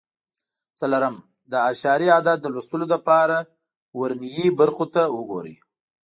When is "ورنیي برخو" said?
3.99-4.85